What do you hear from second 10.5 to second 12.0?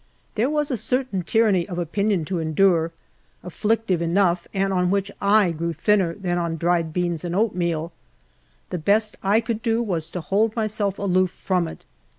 myself aloof from it.